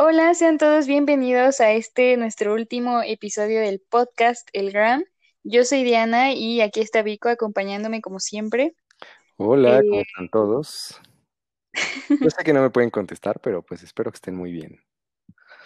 [0.00, 5.02] Hola, sean todos bienvenidos a este nuestro último episodio del podcast El Gram.
[5.42, 8.76] Yo soy Diana y aquí está Vico acompañándome como siempre.
[9.38, 11.00] Hola, ¿cómo Eh, están todos?
[12.28, 14.80] Yo sé que no me pueden contestar, pero pues espero que estén muy bien.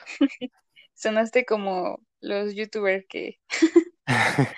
[0.94, 3.38] sonaste como los youtubers que,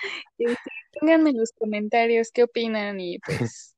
[1.00, 3.77] pónganme en los comentarios qué opinan y pues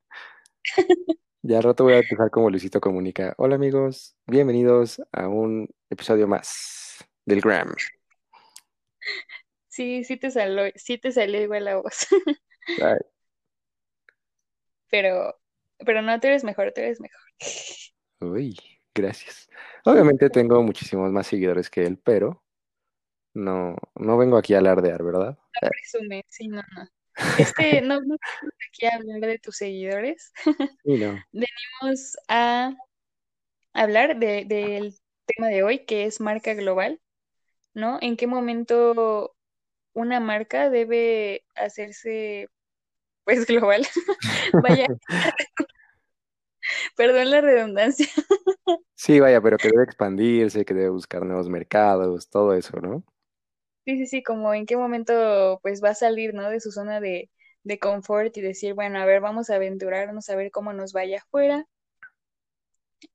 [1.40, 3.32] Ya al rato voy a empezar como Luisito Comunica.
[3.38, 7.74] Hola amigos, bienvenidos a un episodio más del Gram.
[9.69, 12.06] sí, sí te salió, sí te salió igual la voz,
[14.91, 15.38] pero,
[15.84, 17.20] pero no, tú eres mejor, tú eres mejor.
[18.20, 18.57] uy,
[18.95, 19.48] gracias.
[19.84, 22.43] Obviamente tengo muchísimos más seguidores que él, pero
[23.34, 25.38] no, no vengo aquí a alardear, ¿verdad?
[25.62, 26.88] Eh, Presume, sí, no, no.
[27.38, 30.32] Este, no, no venimos aquí a hablar de tus seguidores,
[30.84, 31.23] sí, no.
[31.32, 32.74] venimos a
[33.73, 34.95] hablar de- del
[35.27, 37.01] tema de hoy, que es marca global,
[37.75, 37.98] ¿no?
[38.03, 39.37] ¿En qué momento
[39.95, 42.49] una marca debe hacerse,
[43.24, 43.87] pues, global?
[44.65, 44.87] Vaya,
[46.96, 48.07] perdón la redundancia.
[48.99, 53.05] Sí, vaya, pero que debe expandirse, que debe buscar nuevos mercados, todo eso, ¿no?
[53.85, 56.49] Sí, sí, sí, como en qué momento, pues, va a salir, ¿no?
[56.51, 57.30] De su zona de,
[57.63, 61.18] de confort y decir, bueno, a ver, vamos a aventurarnos, a ver cómo nos vaya
[61.18, 61.66] afuera.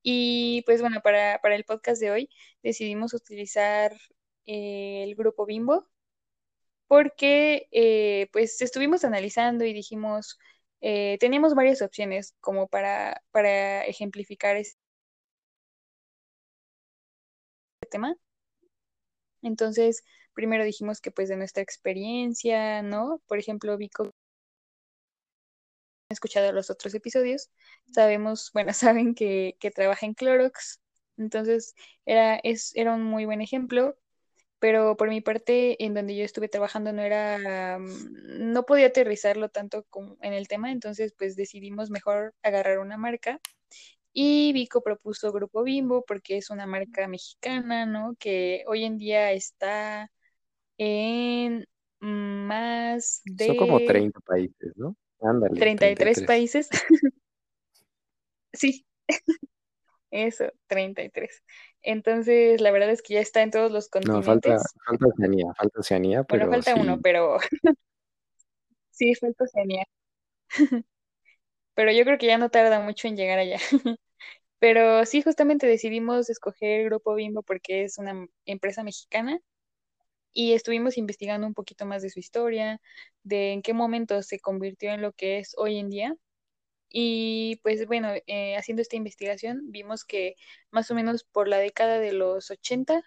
[0.03, 2.29] Y, pues, bueno, para, para el podcast de hoy
[2.63, 3.93] decidimos utilizar
[4.45, 5.87] eh, el grupo Bimbo
[6.87, 10.37] porque eh, pues estuvimos analizando y dijimos,
[10.81, 14.77] eh, teníamos varias opciones como para, para ejemplificar este
[17.89, 18.15] tema.
[19.41, 20.03] Entonces,
[20.33, 23.21] primero dijimos que pues de nuestra experiencia, ¿no?
[23.27, 24.11] Por ejemplo, Vico,
[26.11, 27.49] escuchado los otros episodios,
[27.91, 30.81] sabemos, bueno, saben que, que trabaja en Clorox,
[31.17, 33.97] entonces era, es, era un muy buen ejemplo.
[34.59, 39.49] pero por mi parte, en donde yo estuve trabajando no era, mm, no podía aterrizarlo
[39.49, 43.41] tanto como en el tema, entonces pues decidimos mejor agarrar una marca
[44.13, 48.15] y Vico propuso Grupo Bimbo porque es una marca mexicana, ¿no?
[48.19, 50.11] Que hoy en día está
[50.77, 51.65] en
[51.99, 54.95] más Son como de 30 países, ¿no?
[55.21, 56.27] Ándale, 33 33.
[56.27, 56.69] países.
[58.53, 58.85] Sí,
[60.11, 61.43] eso, 33.
[61.83, 64.73] Entonces, la verdad es que ya está en todos los No, falta, continentes.
[64.85, 67.37] falta Oceanía, falta Oceanía, Bueno, pero falta uno, pero
[68.91, 69.83] sí, falta Oceanía.
[71.73, 73.57] pero yo creo que ya no tarda mucho en llegar allá.
[74.59, 79.39] Pero sí, justamente decidimos escoger Grupo Bimbo porque es una empresa mexicana
[80.33, 82.79] y estuvimos investigando un poquito más de su historia,
[83.23, 86.15] de en qué momento se convirtió en lo que es hoy en día.
[86.89, 90.35] Y pues bueno, eh, haciendo esta investigación vimos que
[90.71, 93.03] más o menos por la década de los 80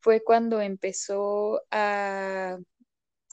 [0.00, 2.58] fue cuando empezó a,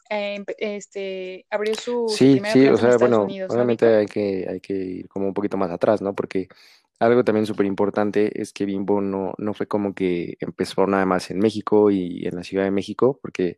[0.10, 0.20] a
[0.60, 4.74] este, abrió su, sí, sí, o sea, bueno, Unidos, ¿no, obviamente hay que, hay que
[4.74, 6.14] ir como un poquito más atrás, ¿no?
[6.14, 6.48] Porque
[7.00, 11.30] algo también súper importante es que Bimbo no, no fue como que empezó nada más
[11.30, 13.58] en México y en la Ciudad de México, porque,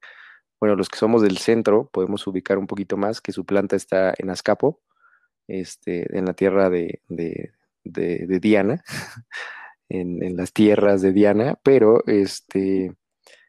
[0.59, 4.13] bueno, los que somos del centro podemos ubicar un poquito más que su planta está
[4.17, 4.81] en Azcapo,
[5.47, 8.83] este, en la tierra de, de, Diana,
[9.89, 12.93] en, las tierras de Diana, pero este...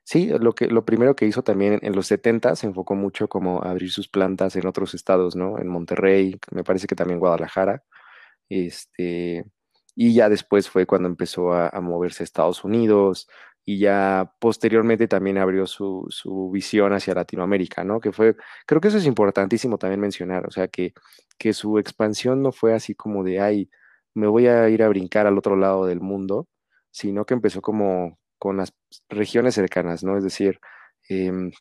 [0.05, 3.63] Sí, lo que, lo primero que hizo también en los 70 se enfocó mucho como
[3.63, 5.59] abrir sus plantas en otros estados, ¿no?
[5.61, 7.85] En Monterrey, me parece que también Guadalajara,
[8.49, 9.45] este,
[9.95, 13.29] y ya después fue cuando empezó a, moverse a Estados Unidos
[13.65, 18.01] y ya posteriormente también abrió su, su visión hacia Latinoamérica, ¿no?
[18.01, 18.37] Que fue,
[18.67, 20.95] creo que eso es importantísimo también mencionar, o sea, que,
[21.39, 23.71] que su expansión no fue así como de, ay,
[24.15, 26.49] me voy a ir a brincar al otro lado del mundo,
[26.91, 28.73] sino que empezó como con las
[29.09, 30.17] regiones cercanas, ¿no?
[30.17, 30.61] Es decir,
[31.09, 31.53] em,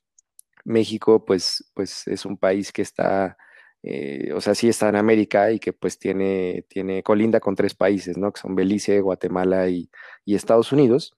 [0.65, 3.37] México, pues, pues es un país que está,
[3.83, 7.75] eh, o sea, sí está en América y que pues tiene, tiene colinda con tres
[7.75, 8.31] países, ¿no?
[8.33, 9.89] Que son Belice, Guatemala y,
[10.25, 11.15] Estados Unidos.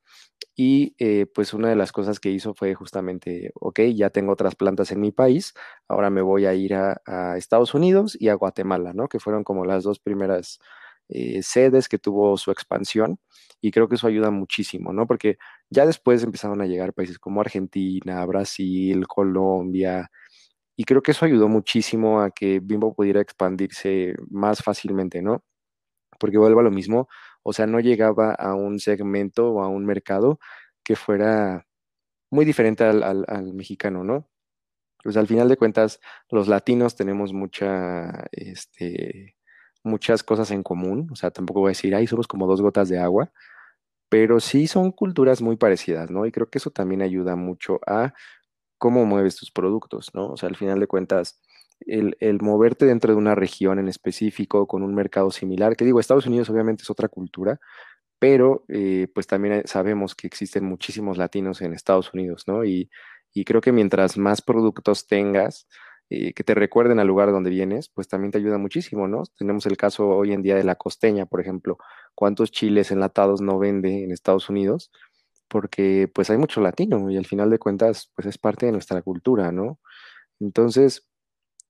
[0.55, 4.55] Y eh, pues una de las cosas que hizo fue justamente, ok, ya tengo otras
[4.55, 5.53] plantas en mi país,
[5.87, 9.07] ahora me voy a ir a, a Estados Unidos y a Guatemala, ¿no?
[9.07, 10.59] Que fueron como las dos primeras
[11.13, 13.19] eh, sedes que tuvo su expansión
[13.59, 15.05] y creo que eso ayuda muchísimo, ¿no?
[15.07, 15.37] Porque
[15.69, 20.09] ya después empezaron a llegar países como Argentina, Brasil, Colombia,
[20.81, 25.43] y creo que eso ayudó muchísimo a que Bimbo pudiera expandirse más fácilmente, ¿no?
[26.19, 27.07] Porque vuelvo a lo mismo,
[27.43, 30.39] o sea, no llegaba a un segmento o a un mercado
[30.83, 31.67] que fuera
[32.31, 34.27] muy diferente al, mexicano, ¿no?
[35.03, 35.99] Pues al final de cuentas,
[36.31, 39.35] los latinos tenemos mucha, este,
[39.83, 42.89] muchas cosas en común, o sea, tampoco voy a decir, ay, somos como dos gotas
[42.89, 43.31] de agua,
[44.09, 46.25] pero sí son culturas muy parecidas, ¿no?
[46.25, 48.13] Y creo que eso también ayuda mucho a
[48.81, 50.29] cómo mueves tus productos, ¿no?
[50.29, 51.39] O sea, al final de cuentas,
[51.81, 55.99] el, el moverte dentro de una región en específico, con un mercado similar, que digo,
[55.99, 57.59] Estados Unidos obviamente es otra cultura,
[58.17, 62.65] pero eh, pues también eh, sabemos que existen muchísimos latinos en Estados Unidos, ¿no?
[62.65, 62.89] Y,
[63.35, 65.67] y creo que mientras más productos tengas,
[66.09, 69.25] eh, que te recuerden al lugar donde vienes, pues también te ayuda muchísimo, ¿no?
[69.37, 71.77] Tenemos el caso hoy en día de la costeña, por ejemplo,
[72.15, 74.91] ¿cuántos chiles enlatados no vende en Estados Unidos?
[75.51, 79.03] Porque pues hay mucho latino y al final de cuentas pues es parte de nuestra
[79.03, 79.79] cultura, ¿no?
[80.41, 81.07] Entonces,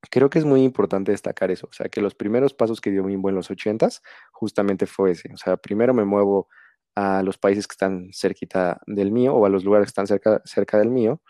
[0.10, 3.04] creo que es muy importante destacar eso, o sea, que los primeros pasos que dio
[3.04, 4.02] Bimbo en los ochentas
[4.32, 6.50] justamente fue ese, o sea, primero me muevo
[6.96, 10.42] a los países que están cerquita del mío o a los lugares que están cerca,
[10.46, 11.22] cerca del mío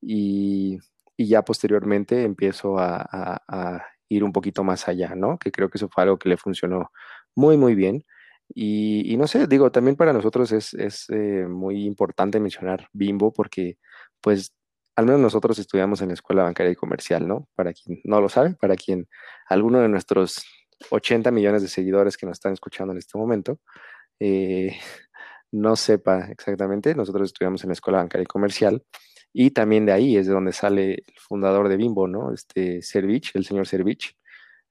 [0.00, 0.78] y,
[1.16, 5.38] y ya posteriormente empiezo a, a- a ir un poquito más allá, ¿no?
[5.38, 6.90] Que creo que eso fue algo que le funcionó
[7.36, 8.04] muy, muy bien.
[8.54, 13.32] Y, y no sé, digo, también para nosotros es, es eh, muy importante mencionar Bimbo
[13.32, 13.78] porque,
[14.20, 14.52] pues,
[14.96, 17.48] al menos nosotros estudiamos en la Escuela Bancaria y Comercial, ¿no?
[17.54, 19.08] Para quien no lo sabe, para quien
[19.48, 20.44] alguno de nuestros
[20.90, 23.60] 80 millones de seguidores que nos están escuchando en este momento
[24.18, 24.76] eh,
[25.52, 28.84] no sepa exactamente, nosotros estudiamos en la Escuela Bancaria y Comercial
[29.32, 32.32] y también de ahí es de donde sale el fundador de Bimbo, ¿no?
[32.32, 34.16] Este Servich, el señor Servich,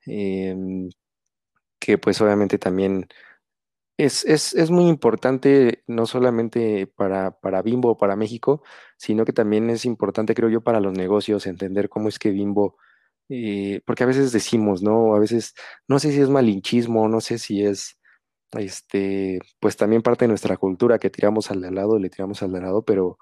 [0.06, 0.90] em,
[1.80, 3.08] que pues obviamente también
[4.00, 8.64] es, es, es muy importante no solamente para, para Bimbo o para México,
[8.98, 12.78] sino que también es importante, creo yo, para los negocios entender cómo es que Bimbo,
[13.28, 15.16] eh, porque a veces decimos, ¿no?
[15.16, 15.54] A veces,
[15.88, 18.00] no sé si es malinchismo, no sé si es,
[18.54, 22.54] este, pues también parte de nuestra cultura que tiramos al de lado, le tiramos al
[22.54, 23.20] de lado, pero,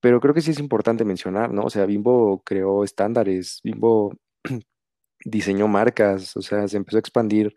[0.00, 1.62] pero creo que sí es importante mencionar, ¿no?
[1.64, 4.14] O sea, Bimbo creó estándares, Bimbo
[5.24, 7.54] diseñó marcas, o sea, se empezó a expandir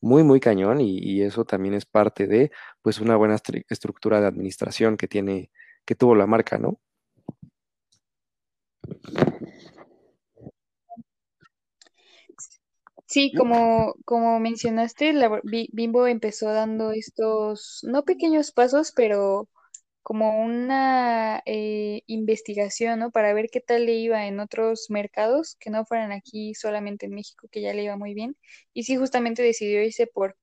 [0.00, 2.50] muy, muy cañón y, eso también es parte de,
[2.82, 5.50] pues, una buena estru- estructura de administración que tiene,
[5.84, 6.80] que tuvo la marca, ¿no?
[13.06, 15.12] Sí, como, como mencionaste,
[15.72, 19.48] Bimbo empezó dando estos, no pequeños pasos, pero
[20.02, 23.10] como una eh, investigación, ¿no?
[23.10, 27.12] Para ver qué tal le iba en otros mercados, que no fueran aquí solamente en
[27.14, 28.36] México, que ya le iba muy bien.
[28.72, 30.36] Y sí, justamente decidió irse por,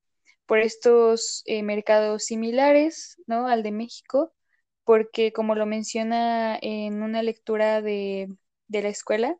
[0.45, 3.48] por estos eh, mercados similares, ¿no?
[3.48, 4.33] Al de México,
[4.83, 8.30] porque como lo menciona en una lectura de,
[8.68, 9.38] de la escuela,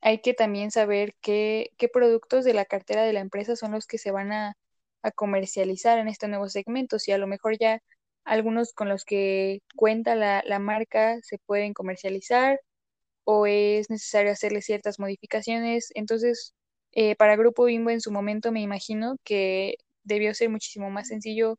[0.00, 3.86] hay que también saber qué, qué productos de la cartera de la empresa son los
[3.86, 4.56] que se van a,
[5.02, 6.98] a comercializar en este nuevo segmento.
[6.98, 7.82] Si a lo mejor ya
[8.24, 12.60] algunos con los que cuenta la, la marca se pueden comercializar
[13.24, 15.90] o es necesario hacerle ciertas modificaciones.
[15.94, 16.54] Entonces,
[16.92, 21.58] eh, para Grupo Bimbo en su momento me imagino que debió ser muchísimo más sencillo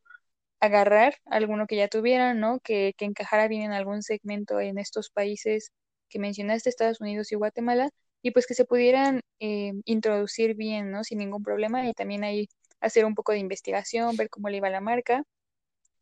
[0.60, 2.60] agarrar alguno que ya tuvieran, ¿no?
[2.62, 5.72] Que, que encajara bien en algún segmento en estos países
[6.10, 7.90] que mencionaste, Estados Unidos y Guatemala,
[8.22, 11.04] y pues que se pudieran eh, introducir bien, ¿no?
[11.04, 12.48] Sin ningún problema, y también ahí
[12.80, 15.24] hacer un poco de investigación, ver cómo le iba la marca,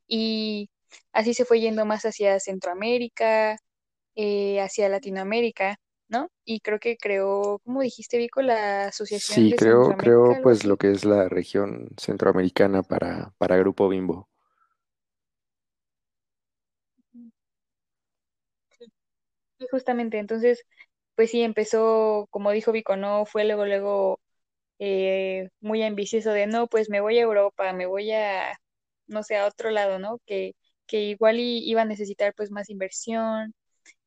[0.07, 0.69] y
[1.13, 3.57] así se fue yendo más hacia Centroamérica,
[4.15, 5.77] eh, hacia Latinoamérica,
[6.09, 6.29] ¿no?
[6.45, 10.77] Y creo que creó, como dijiste, Vico, la Asociación Sí, de creo, creo pues lo
[10.77, 14.29] que es la región centroamericana para, para Grupo Bimbo.
[19.71, 20.63] Justamente, entonces,
[21.15, 24.19] pues sí, empezó, como dijo Vico, no fue luego, luego
[24.79, 28.53] eh, muy ambicioso de, no, pues me voy a Europa, me voy a,
[29.07, 30.19] no sé, a otro lado, ¿no?
[30.25, 30.55] Que,
[30.87, 33.53] que igual iba a necesitar pues más inversión,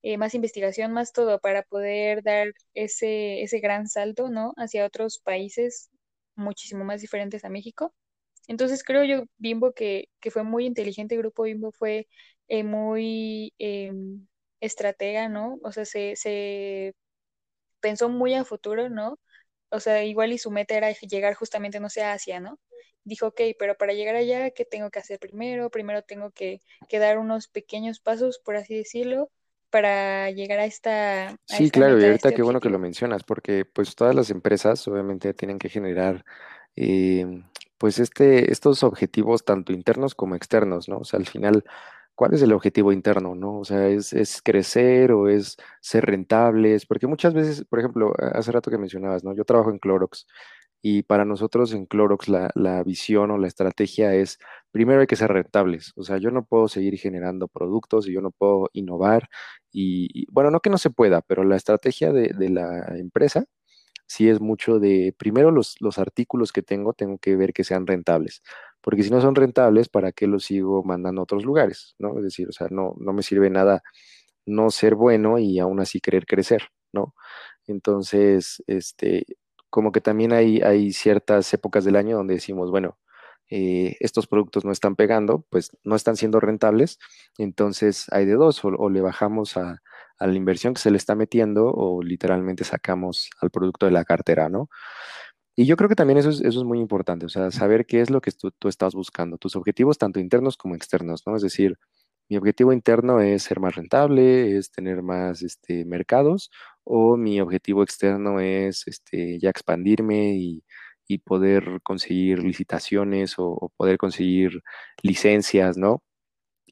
[0.02, 4.54] eh, más investigación, más todo para poder dar ese, ese gran salto, ¿no?
[4.56, 5.90] Hacia otros países
[6.36, 7.94] muchísimo más diferentes a México.
[8.48, 12.08] Entonces creo yo, Bimbo, que, que fue muy inteligente, el grupo Bimbo fue
[12.48, 13.92] eh, muy eh,
[14.60, 15.58] estratega, ¿no?
[15.62, 16.94] O sea, se, se
[17.80, 19.18] pensó muy a futuro, ¿no?
[19.70, 22.58] O sea, igual y su meta era llegar justamente, no sé, a Asia, ¿no?
[23.06, 25.70] Dijo, ok, pero para llegar allá, ¿qué tengo que hacer primero?
[25.70, 29.30] Primero tengo que, que dar unos pequeños pasos, por así decirlo,
[29.70, 32.60] para llegar a esta, a Sí, esta claro, y meta, a ahorita este qué bueno
[32.60, 36.24] que lo mencionas, porque pues todas las empresas obviamente tienen que generar
[36.74, 37.24] eh,
[37.78, 40.98] pues este, estos objetivos tanto internos como externos, ¿no?
[40.98, 41.64] O sea, al final,
[42.16, 43.58] ¿cuál es el objetivo interno, no?
[43.60, 46.84] O sea, ¿es, es crecer o es ser rentables?
[46.86, 49.32] Porque muchas veces, por ejemplo, hace rato que mencionabas, ¿no?
[49.34, 50.26] Yo trabajo en Clorox
[50.82, 54.38] y para nosotros en Clorox la, la visión o la estrategia es,
[54.70, 58.20] primero hay que ser rentables, o sea, yo no puedo seguir generando productos y yo
[58.20, 59.28] no puedo innovar
[59.72, 63.46] y, y, bueno, no que no se pueda, pero la estrategia de, de la empresa
[64.06, 67.86] sí es mucho de, primero los, los artículos que tengo, tengo que ver que sean
[67.86, 68.42] rentables,
[68.80, 71.94] porque si no son rentables, ¿para qué los sigo mandando a otros lugares?
[71.98, 72.16] ¿no?
[72.18, 73.82] Es decir, o sea, no, no me sirve nada
[74.46, 77.14] no ser bueno y aún así querer crecer, ¿no?
[77.66, 79.26] Entonces, este,
[79.70, 82.98] como que también hay, hay ciertas épocas del año donde decimos, bueno,
[83.50, 86.98] eh, estos productos no están pegando, pues no están siendo rentables,
[87.38, 89.82] entonces hay de dos, o, le bajamos a,
[90.18, 94.04] a, la inversión que se le está metiendo o literalmente sacamos al producto de la
[94.04, 94.68] cartera, ¿no?
[95.54, 98.00] Y yo creo que también eso es, eso es muy importante, o sea, saber qué
[98.00, 101.36] es lo que tú, tú estás buscando, tus objetivos tanto internos como externos, ¿no?
[101.36, 101.78] Es decir,
[102.28, 106.50] mi objetivo interno es ser más rentable, es tener más este, mercados,
[106.84, 110.64] o mi objetivo externo es este, ya expandirme y,
[111.08, 114.62] y poder conseguir licitaciones o, poder conseguir
[115.02, 116.02] licencias, ¿no?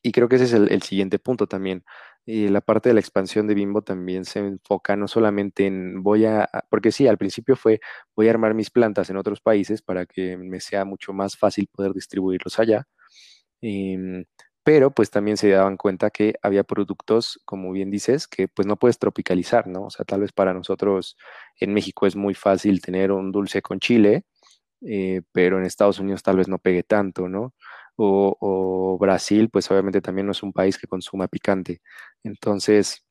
[0.03, 1.85] Y creo que ese es el, siguiente punto también.
[2.27, 6.27] Y la parte de la expansión de Bimbo también se enfoca no solamente en voy
[6.27, 7.81] a, porque sí, al principio fue
[8.17, 11.69] voy a armar mis plantas en otros países para que me sea mucho más fácil
[11.73, 12.87] poder distribuirlos allá.
[13.63, 14.25] Em,
[14.65, 18.77] pero pues también se daban cuenta que había productos, como bien dices, que pues no
[18.79, 19.85] puedes tropicalizar, ¿no?
[19.87, 21.17] O sea, tal vez para nosotros
[21.61, 24.25] en México es muy fácil tener un dulce con chile,
[24.83, 27.55] eh, pero en Estados Unidos tal vez no pegue tanto, ¿no?
[27.97, 31.81] O, Brasil, pues obviamente también no es un país que consuma picante.
[32.25, 33.05] Entonces,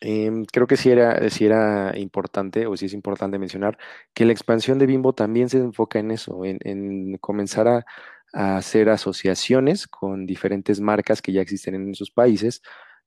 [0.00, 3.78] em, creo que sí era, sí era importante, o sí es importante mencionar,
[4.14, 7.86] que la expansión de Bimbo también se enfoca en eso, en comenzar a
[8.32, 12.62] a hacer asociaciones con diferentes marcas que ya existen en esos países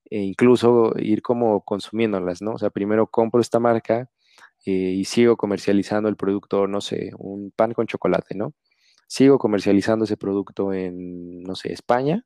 [0.10, 2.54] e incluso ir como consumiéndolas, ¿no?
[2.54, 4.10] O sea, primero compro esta marca
[4.66, 8.54] eh, y sigo comercializando el producto, no sé, un pan con chocolate, ¿no?
[9.08, 12.26] Sigo comercializando ese producto en, no sé, España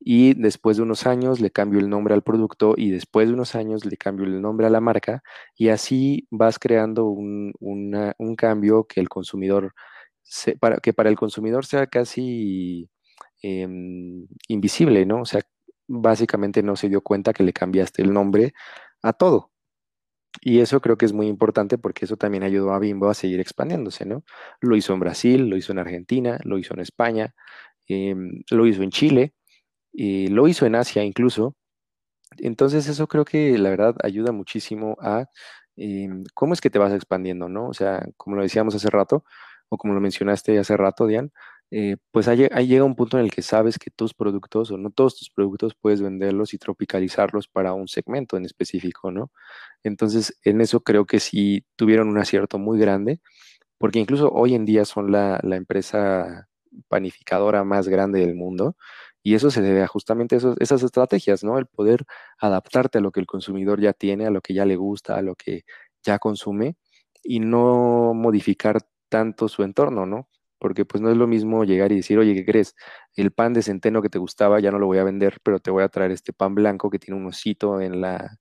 [0.00, 3.54] y después de unos años le cambio el nombre al producto y después de unos
[3.54, 5.22] años le cambio el nombre a la marca
[5.56, 9.74] y así vas creando un, un cambio que el consumidor
[10.60, 12.90] para, que para el consumidor sea casi
[13.42, 15.22] em, invisible, ¿no?
[15.22, 15.42] O sea,
[15.88, 18.54] básicamente no se dio cuenta que le cambiaste el nombre
[19.02, 19.50] a todo.
[20.40, 23.40] Y eso creo que es muy importante porque eso también ayudó a Bimbo a seguir
[23.40, 24.24] expandiéndose, ¿no?
[24.60, 27.34] Lo hizo en Brasil, lo hizo en Argentina, lo hizo en España,
[27.88, 29.34] em, lo hizo en Chile,
[29.94, 31.56] y lo hizo en Asia incluso.
[32.38, 35.26] Entonces eso creo que la verdad ayuda muchísimo a
[35.76, 37.68] em, cómo es que te vas expandiendo, ¿no?
[37.68, 39.24] O sea, como lo decíamos hace rato,
[39.74, 41.30] o como lo mencionaste hace rato, Diane,
[41.70, 44.90] eh, pues ahí, llega un punto en el que sabes que tus productos o no
[44.90, 49.32] todos tus productos puedes venderlos y tropicalizarlos para un segmento en específico, ¿no?
[49.82, 53.20] Entonces, en eso creo que sí tuvieron un acierto muy grande,
[53.78, 56.48] porque incluso hoy en día son la, empresa
[56.88, 58.76] panificadora más grande del mundo.
[59.22, 61.58] Y eso se debe a justamente esas estrategias, ¿no?
[61.58, 62.04] El poder
[62.38, 65.22] adaptarte a lo que el consumidor ya tiene, a lo que ya le gusta, a
[65.22, 65.64] lo que
[66.02, 66.76] ya consume
[67.24, 68.78] y no modificar
[69.14, 70.28] tanto su entorno, ¿no?
[70.58, 72.74] Porque pues no es lo mismo llegar y decir, oye, ¿qué crees?
[73.14, 75.70] El pan de centeno que te gustaba ya no lo voy a vender, pero te
[75.70, 78.38] voy a traer este pan blanco que tiene un osito en la,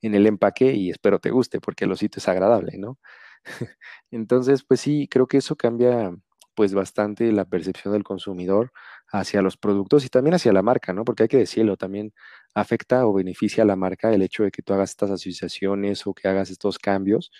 [0.00, 2.98] en el empaque y espero te guste, porque el osito es agradable, ¿no?
[4.10, 6.10] Entonces, pues sí, creo que eso cambia
[6.54, 8.72] pues bastante la percepción del consumidor
[9.12, 11.04] hacia los productos y también hacia la marca, ¿no?
[11.04, 12.14] Porque hay que decirlo, también
[12.54, 16.14] afecta o beneficia a la marca el hecho de que tú hagas estas asociaciones o
[16.14, 17.30] que hagas estos cambios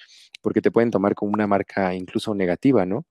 [0.44, 3.06] porque te pueden tomar como una marca incluso negativa, ¿no?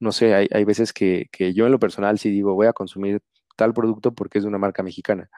[0.00, 2.72] No sé, hay, hay veces que, que, yo en lo personal sí digo, voy a
[2.72, 3.20] consumir
[3.56, 5.28] tal producto porque es de una marca mexicana.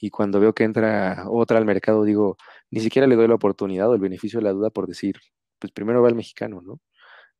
[0.00, 2.36] Y cuando veo que entra otra al mercado, digo,
[2.70, 5.16] ni siquiera le doy la oportunidad o el beneficio de la duda por decir,
[5.58, 6.80] pues primero va el mexicano, ¿no?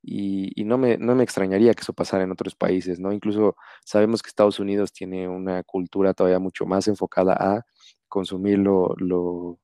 [0.03, 3.13] Y, y, no, me, no me extrañaría que eso pasara en otros países, ¿no?
[3.13, 7.67] Incluso sabemos que Estados Unidos tiene una cultura todavía mucho más enfocada a
[8.09, 9.59] consumir lo, lo,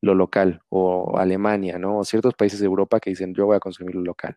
[0.00, 1.98] lo local, o Alemania, ¿no?
[1.98, 4.36] O ciertos países de Europa que dicen, yo voy a consumir lo local.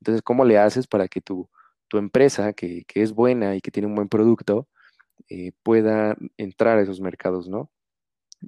[0.00, 1.48] Entonces, ¿cómo le haces para que tu,
[1.88, 4.68] tu empresa, que, que, es buena y que tiene un buen producto,
[5.28, 7.70] eh, pueda entrar a esos mercados, ¿no?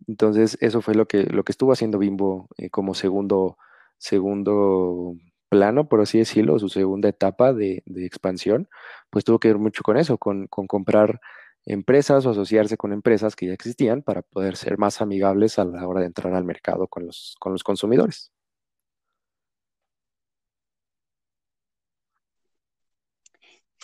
[0.09, 3.59] Entonces, eso fue lo que, lo que estuvo haciendo Bimbo eh, como segundo,
[3.99, 5.14] segundo
[5.49, 8.69] plano, por así decirlo, su segunda etapa de, de, expansión,
[9.11, 11.21] pues tuvo que ver mucho con eso, con, con comprar
[11.66, 15.87] empresas o asociarse con empresas que ya existían para poder ser más amigables a la
[15.87, 18.33] hora de entrar al mercado con los, con los consumidores.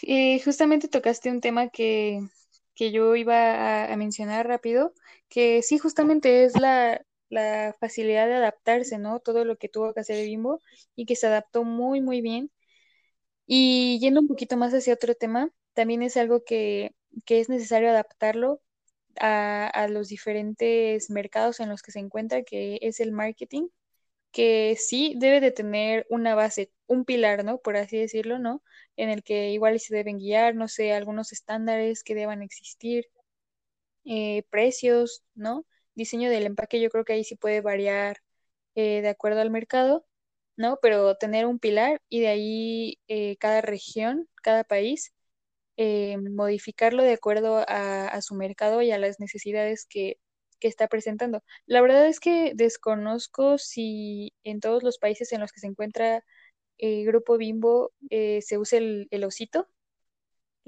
[0.02, 2.20] Eh, justamente tocaste un tema que,
[2.75, 4.92] que yo iba a, mencionar rápido,
[5.28, 9.20] que sí, justamente es la, la, facilidad de adaptarse, ¿no?
[9.20, 10.61] Todo lo que tuvo que hacer Bimbo
[10.94, 12.50] y que se adaptó muy, muy bien.
[13.47, 16.94] Y yendo un poquito más hacia otro tema, también es algo que
[17.26, 18.62] que es necesario adaptarlo
[19.20, 23.68] a, los diferentes mercados en los que se encuentra, que es el marketing.
[24.32, 27.58] que sí debe de tener una base, un pilar, ¿no?
[27.58, 28.62] Por así decirlo, ¿no?
[28.96, 33.06] En el que igual se deben guiar, no sé, algunos estándares que deban existir,
[34.04, 35.66] eh, precios, ¿no?
[35.94, 38.18] Diseño del empaque, yo creo que ahí sí puede variar
[38.74, 40.06] eh, de acuerdo al mercado,
[40.56, 40.78] ¿no?
[40.82, 45.14] Pero tener un pilar y de ahí eh, cada región, cada país,
[45.78, 50.18] eh, modificarlo de acuerdo a, su mercado y a las necesidades que,
[50.61, 51.42] que está presentando.
[51.66, 56.25] La verdad es que desconozco si en todos los países en los que se encuentra
[56.78, 59.68] el Grupo Bimbo eh, se usa el, el osito.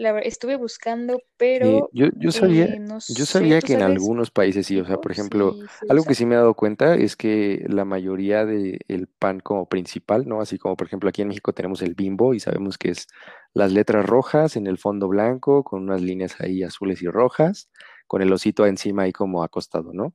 [0.01, 3.83] La, estuve buscando, Eh, pero yo, yo sabía, eh, no yo sabía ¿tú que en
[3.83, 7.17] algunos países sí, o sea, por ejemplo, algo que sí me he dado cuenta es
[7.17, 8.79] que la mayoría del
[9.19, 10.41] pan como principal, ¿no?
[10.41, 13.09] Así como por ejemplo aquí en México tenemos el Bimbo y sabemos que es
[13.53, 17.71] las letras rojas en el fondo blanco, con unas líneas ahí azules y rojas,
[18.07, 20.15] con el osito encima ahí como acostado, ¿no?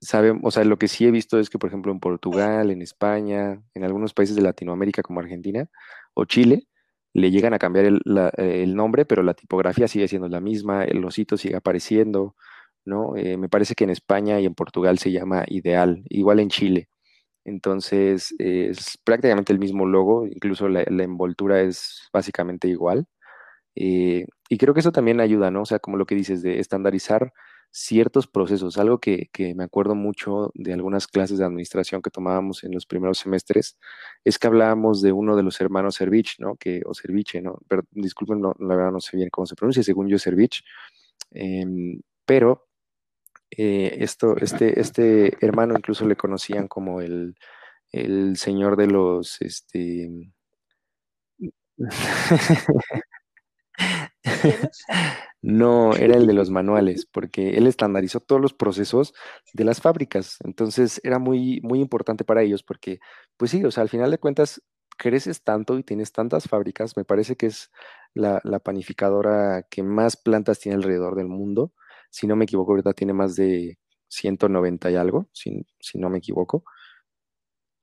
[0.00, 2.82] Sabem- o sea, lo que sí he visto es que, por ejemplo, en Portugal, en
[2.82, 5.68] España, en algunos países de Latinoamérica como Argentina
[6.14, 6.68] o Chile,
[7.14, 11.04] le llegan a cambiar eh, el nombre, pero la tipografía sigue siendo la misma, el
[11.04, 12.36] osito sigue apareciendo,
[12.84, 13.16] ¿no?
[13.16, 16.88] Eh, me parece que en España y en Portugal se llama Ideal, igual en Chile.
[17.44, 23.06] Entonces, es prácticamente el mismo logo, incluso la, la envoltura es básicamente igual.
[23.76, 25.62] Eh, y creo que eso también ayuda, ¿no?
[25.62, 27.32] O sea, como lo que dices, de estandarizar
[27.70, 28.78] ciertos procesos.
[28.78, 32.86] Algo que, que me acuerdo mucho de algunas clases de administración que tomábamos en los
[32.86, 33.78] primeros semestres,
[34.24, 36.56] es que hablábamos de uno de los hermanos Servich, ¿no?
[36.56, 37.58] Que, o Serviche, ¿no?
[37.68, 40.64] Pero, disculpen, no, la verdad no sé bien cómo se pronuncia, según yo Servich.
[41.30, 42.68] Em, pero
[43.50, 47.34] eh, esto, este, este hermano incluso le conocían como el,
[47.92, 50.10] el señor de los, este...
[55.40, 59.14] No, era el de los manuales, porque él estandarizó todos los procesos
[59.54, 60.36] de las fábricas.
[60.44, 62.98] Entonces era muy, muy importante para ellos porque,
[63.36, 64.60] pues sí, o sea, al final de cuentas,
[64.96, 66.96] creces tanto y tienes tantas fábricas.
[66.96, 67.70] Me parece que es
[68.14, 71.72] la, la panificadora que más plantas tiene alrededor del mundo.
[72.10, 76.18] Si no me equivoco, ahorita tiene más de 190 y algo, si, si no me
[76.18, 76.64] equivoco.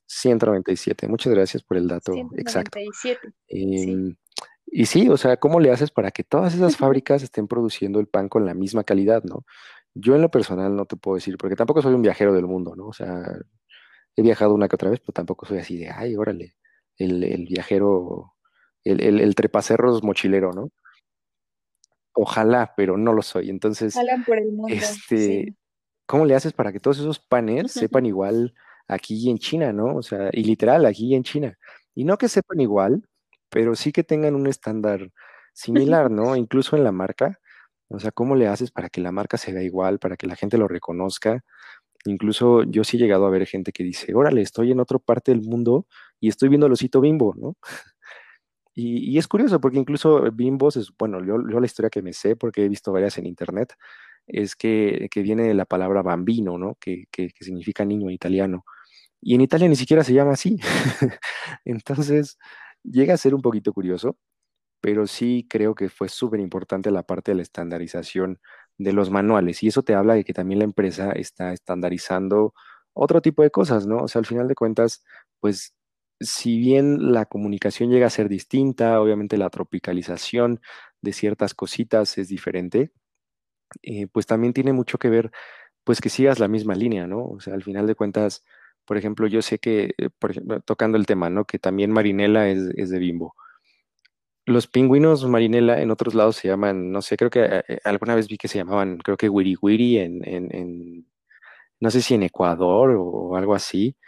[0.07, 1.07] 197.
[1.07, 2.77] Muchas gracias por el dato exacto.
[3.49, 4.17] sí.
[4.67, 8.07] Y sí, o sea, ¿cómo le haces para que todas esas fábricas estén produciendo el
[8.07, 9.45] pan con la misma calidad, ¿no?
[9.93, 12.75] Yo en lo personal no te puedo decir, porque tampoco soy un viajero del mundo,
[12.75, 12.87] ¿no?
[12.87, 13.23] O sea,
[14.15, 16.55] he viajado una que otra vez, pero tampoco soy así de, ay, órale,
[16.97, 18.33] el, el viajero,
[18.83, 20.71] el, el, el trepacerros mochilero, ¿no?
[22.13, 23.49] Ojalá, pero no lo soy.
[23.49, 25.57] Entonces, Jalan por el mundo, este, sí.
[26.05, 28.53] ¿cómo le haces para que todos esos panes sepan igual
[28.87, 29.95] aquí en China, ¿no?
[29.95, 31.57] O sea, y literal, aquí en China.
[31.93, 33.07] Y no que sepan igual,
[33.49, 35.11] pero sí que tengan un estándar
[35.53, 36.35] similar, ¿no?
[36.35, 37.39] Incluso en la marca.
[37.89, 40.35] O sea, ¿cómo le haces para que la marca se vea igual, para que la
[40.35, 41.43] gente lo reconozca?
[42.05, 45.31] Incluso yo sí he llegado a ver gente que dice, órale, estoy en otra parte
[45.31, 45.87] del mundo
[46.19, 47.55] y estoy viendo el osito Bimbo, ¿no?
[48.75, 52.13] Y, y es curioso porque incluso Bimbo, es, bueno, yo, yo la historia que me
[52.13, 53.73] sé, porque he visto varias en internet,
[54.27, 56.75] es que, que viene de la palabra bambino, ¿no?
[56.79, 58.65] Que, que, que significa niño en italiano.
[59.21, 60.57] Y en Italia ni siquiera se llama así.
[61.65, 62.37] Entonces,
[62.91, 64.17] llega a ser un poquito curioso,
[64.81, 68.39] pero sí creo que fue súper importante la parte de la estandarización
[68.77, 69.63] de los manuales.
[69.63, 72.53] Y eso te habla de que también la empresa está estandarizando
[72.93, 73.97] otro tipo de cosas, ¿no?
[73.99, 75.03] O sea, al final de cuentas,
[75.39, 75.73] pues,
[76.19, 80.61] si bien la comunicación llega a ser distinta, obviamente la tropicalización
[81.01, 82.91] de ciertas cositas es diferente,
[83.83, 85.31] eh, pues también tiene mucho que ver,
[85.83, 87.25] pues que sigas la misma línea, ¿no?
[87.25, 88.43] O sea, al final de cuentas,
[88.85, 91.45] por ejemplo, yo sé que, eh, por ejemplo, tocando el tema, ¿no?
[91.45, 93.35] Que también Marinela es, es de Bimbo.
[94.47, 98.13] Los pingüinos Marinela en otros lados se llaman, no sé, creo que eh, eh, alguna
[98.15, 101.07] vez vi que se llamaban, creo que Wiri Wiri en, en, en-
[101.81, 103.95] no sé si en Ecuador o, o algo así.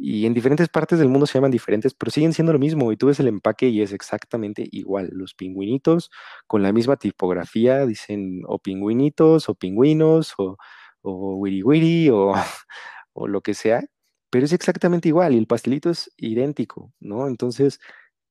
[0.00, 2.92] Y en diferentes partes del mundo se llaman diferentes, pero siguen siendo lo mismo.
[2.92, 5.10] Y tú ves el empaque y es exactamente igual.
[5.12, 6.10] Los pingüinitos
[6.46, 10.56] con la misma tipografía dicen o pingüinitos o pingüinos o,
[11.02, 12.32] o wiri wiri o,
[13.14, 13.84] o lo que sea,
[14.30, 17.28] pero es exactamente igual y el pastelito es idéntico, ¿no?
[17.28, 17.80] Entonces,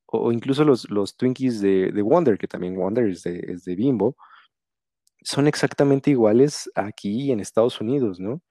[0.07, 3.75] o, incluso los, los Twinkies de, de Wonder, que también Wonder es de, es de
[3.75, 4.17] Bimbo,
[5.23, 8.41] son exactamente iguales aquí en Estados Unidos, ¿no?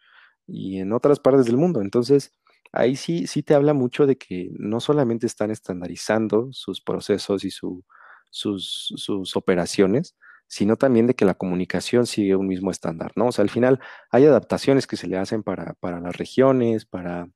[0.48, 1.82] y en otras partes del mundo.
[1.82, 2.32] Entonces,
[2.72, 7.50] ahí sí, sí te habla mucho de que no solamente están estandarizando sus procesos y
[7.50, 7.84] su-
[8.30, 10.16] sus, sus operaciones,
[10.54, 13.26] sino también de que la comunicación sigue un mismo estándar, ¿no?
[13.26, 13.80] O sea, al final
[14.12, 17.28] hay adaptaciones que se le hacen para, para las regiones, para,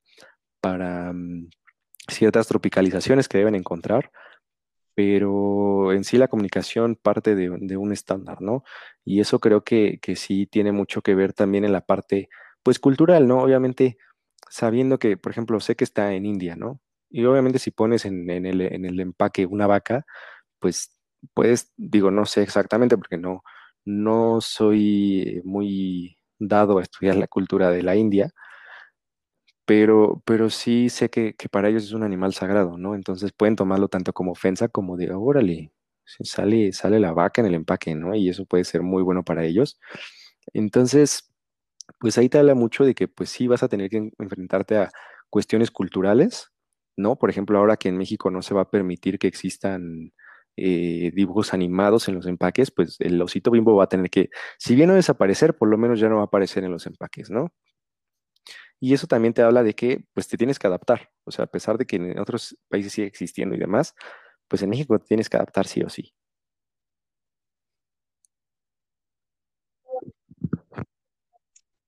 [0.60, 1.48] para mm,
[2.06, 4.12] ciertas tropicalizaciones que deben encontrar,
[4.94, 8.62] pero en sí la comunicación parte de, un estándar, ¿no?
[9.04, 12.28] Y eso creo que, que sí tiene mucho que ver también en la parte,
[12.62, 13.42] pues, cultural, ¿no?
[13.42, 13.98] Obviamente
[14.48, 16.80] sabiendo que, por ejemplo, sé que está en India, ¿no?
[17.10, 20.06] Y obviamente si pones en, en el, en el empaque una vaca,
[20.60, 20.97] pues
[21.34, 23.42] puedes, digo, no sé exactamente porque no,
[23.84, 28.32] no soy muy dado a estudiar la cultura de la India,
[29.64, 32.94] pero, pero sí sé que, que para ellos es un animal sagrado, ¿no?
[32.94, 35.72] Entonces pueden tomarlo tanto como ofensa como de, órale,
[36.04, 38.14] sale, sale la vaca en el empaque, ¿no?
[38.14, 39.78] Y eso puede ser muy bueno para ellos.
[40.54, 41.32] Entonces,
[42.00, 44.78] pues ahí te habla mucho de que pues sí vas a tener que en- enfrentarte
[44.78, 44.90] a
[45.30, 46.50] cuestiones culturales,
[46.96, 47.18] ¿no?
[47.18, 50.12] Por ejemplo, ahora que en México no se va a permitir que existan
[50.58, 54.74] eh, dibujos animados en los empaques, pues el osito Bimbo va a tener que, si
[54.74, 57.52] bien no desaparecer, por lo menos ya no va a aparecer en los empaques, ¿no?
[58.80, 61.48] Y eso también te habla de que pues te tienes que adaptar, o sea, a
[61.48, 63.94] pesar de que en otros países sigue existiendo y demás,
[64.48, 66.14] pues en México tienes que adaptar sí o sí.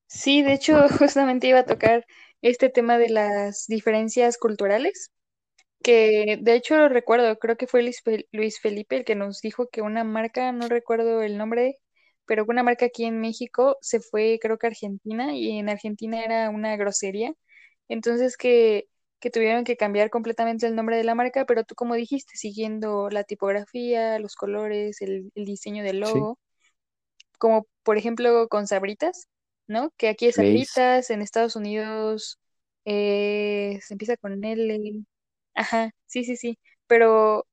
[0.09, 2.05] Sí, de hecho, justamente iba a tocar
[2.43, 5.11] este tema de las diferencias culturales,
[5.83, 9.41] que de hecho lo recuerdo, creo que fue Luis, Fel- Luis Felipe el que nos
[9.41, 11.77] dijo que una marca, no recuerdo el nombre,
[12.27, 16.23] pero una marca aquí en México se fue, creo que a Argentina, y en Argentina
[16.25, 17.35] era una grosería,
[17.89, 18.89] entonces que,
[19.21, 23.11] que tuvieron que cambiar completamente el nombre de la marca, pero tú como dijiste, siguiendo
[23.11, 26.39] la tipografía, los colores, el, el diseño del Sí, logo
[27.39, 29.29] como por ejemplo con Sabritas,
[29.67, 29.93] ¿no?
[29.97, 32.39] Que aquí es Sabritas, en Estados Unidos
[32.85, 35.05] eh, se empieza con L.
[35.61, 36.59] Ajá, sí, sí, sí.
[36.87, 37.47] Pero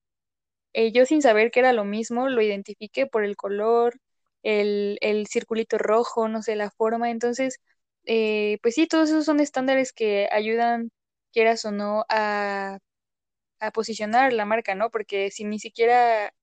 [0.74, 4.00] eh, yo sin saber que era lo mismo, lo identifiqué por el color,
[4.44, 7.12] el, el circulito rojo, no sé, la forma.
[7.12, 7.60] Entonces,
[8.06, 10.92] eh, pues sí, todos esos son estándares que ayudan,
[11.34, 12.80] quieras o no, a,
[13.60, 14.90] a posicionar la marca, ¿no?
[14.92, 16.34] Porque si ni siquiera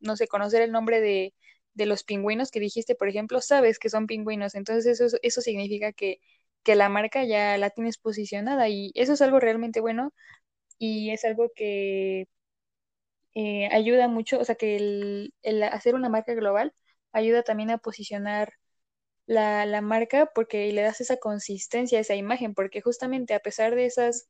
[0.00, 1.34] no sé, conocer el nombre de,
[1.74, 4.54] de los pingüinos que dijiste, por ejemplo, sabes que son pingüinos.
[4.56, 6.20] Entonces eso, eso significa que,
[6.64, 10.12] que la marca ya la tienes posicionada y eso es algo realmente bueno
[10.78, 12.28] y es algo que
[13.34, 16.74] eh, ayuda mucho, o sea, que el, el hacer una marca global
[17.12, 18.52] ayuda también a posicionar
[19.26, 23.74] la, la marca porque le das esa consistencia a esa imagen, porque justamente a pesar
[23.76, 24.28] de esas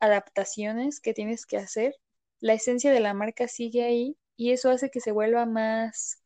[0.00, 1.94] adaptaciones que tienes que hacer,
[2.40, 6.22] la esencia de la marca sigue ahí y eso hace que se vuelva más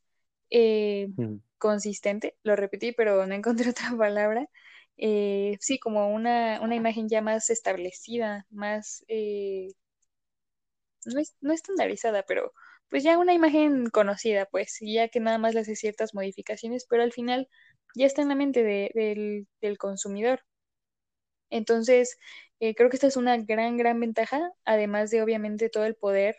[0.50, 4.48] eh, mm, consistente, lo repetí, pero no encontré otra palabra.
[4.98, 9.68] Eh, sí, como una, una imagen ya más establecida, más, eh,
[11.06, 12.52] no, es, no estandarizada, pero
[12.90, 17.02] pues ya una imagen conocida, pues, ya que nada más le hace ciertas modificaciones, pero
[17.02, 17.48] al final
[17.94, 20.40] ya está en la mente de- del, del consumidor.
[21.50, 22.18] Entonces,
[22.60, 26.36] eh, creo que esta es una gran, gran ventaja, además de obviamente todo el poder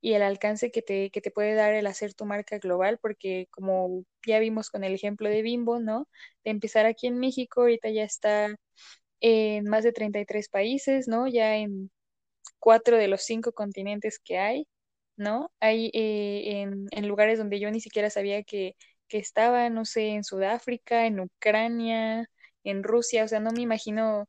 [0.00, 3.48] y el alcance que te, que te puede dar el hacer tu marca global, porque
[3.50, 6.08] como ya vimos con el ejemplo de Bimbo, ¿no?
[6.44, 8.54] De empezar aquí en México, ahorita ya está
[9.20, 11.26] en más de 33 países, ¿no?
[11.28, 11.90] Ya en
[12.58, 14.68] cuatro de los cinco continentes que hay,
[15.16, 15.52] ¿no?
[15.60, 18.76] Hay eh, en, en lugares donde yo ni siquiera sabía que,
[19.08, 22.26] que estaba, no sé, en Sudáfrica, en Ucrania,
[22.64, 24.26] en Rusia, o sea, no me imagino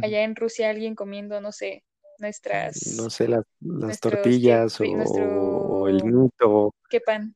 [0.00, 1.84] allá en Rusia alguien comiendo, no sé,
[2.20, 2.76] no nuestras,
[3.08, 6.74] sé, las, tortillas o, el mito.
[6.88, 7.34] ¿qué pan?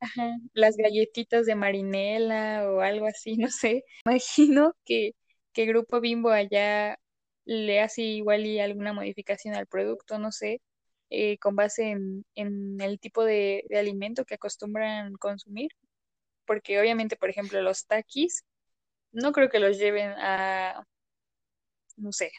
[0.00, 3.84] Ajá, las galletitas de marinela o algo así, no sé.
[4.06, 5.12] Imagino que,
[5.52, 6.98] que Grupo Bimbo allá
[7.44, 10.60] le hace igual y alguna modificación al producto, no sé,
[11.10, 15.70] eh, con base en, en el tipo de, de alimento que acostumbran consumir,
[16.46, 18.44] porque obviamente, por ejemplo, los taquis,
[19.12, 20.84] no creo que los lleven a,
[21.96, 22.30] no sé,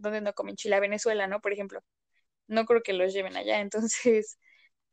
[0.00, 1.40] donde no comen chile, a Venezuela, ¿no?
[1.40, 1.80] Por ejemplo,
[2.48, 4.38] no creo que los lleven allá, entonces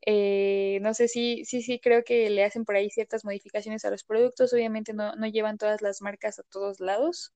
[0.08, 3.92] Eh, no sé si, sí, sí, creo que le hacen por ahí ciertas modificaciones a
[3.92, 4.54] los productos.
[4.54, 7.34] Obviamente no, no llevan todas las marcas a todos lados.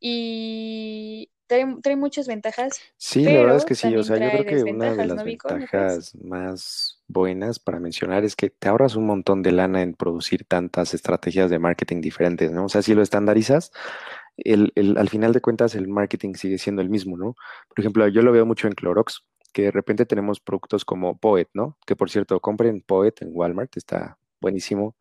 [0.00, 4.44] Y trae, trae muchas ventajas, Sí, la verdad es que sí, o sea, yo creo
[4.44, 9.42] que una de las ventajas más buenas para mencionar es que te ahorras un montón
[9.42, 12.66] de lana en producir tantas estrategias de marketing diferentes, ¿no?
[12.66, 13.72] O sea, si lo estandarizas,
[14.36, 17.34] el, al final de cuentas el marketing sigue siendo el mismo, ¿no?
[17.68, 21.48] Por ejemplo, yo lo veo mucho en Clorox, que de repente tenemos productos como Poet,
[21.54, 21.78] ¿no?
[21.86, 24.96] Que por cierto, compren Poet en Walmart, está buenísimo.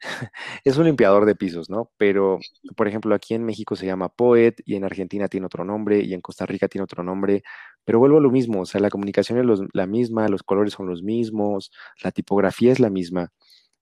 [0.64, 1.90] Es un limpiador de pisos, ¿no?
[1.96, 2.38] Pero,
[2.76, 6.14] por ejemplo, aquí en México se llama Poet y en Argentina tiene otro nombre y
[6.14, 7.42] en Costa Rica tiene otro nombre,
[7.84, 10.86] pero vuelvo a lo mismo, o sea, la comunicación es la misma, los colores son
[10.88, 11.70] los mismos,
[12.02, 13.32] la tipografía es la misma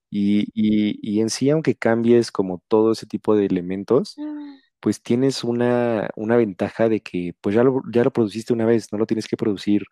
[0.09, 4.62] y, y, y en sí, aunque cambies como todo ese tipo de elementos, Mm.
[4.83, 8.91] Pues tienes una, una ventaja de que pues ya lo, ya lo produciste una vez,
[8.91, 9.83] no lo tienes que producir